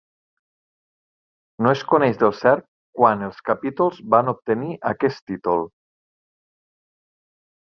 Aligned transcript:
No 1.65 1.73
es 1.75 1.83
coneix 1.91 2.17
del 2.23 2.33
cert 2.39 2.65
quan 3.01 3.21
els 3.27 3.43
capítols 3.51 4.01
van 4.17 4.33
obtenir 4.33 4.73
aquest 4.93 5.25
títol. 5.33 5.63